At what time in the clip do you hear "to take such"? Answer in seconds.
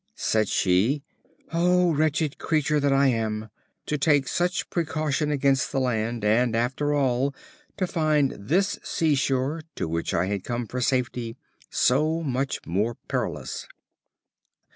3.85-4.67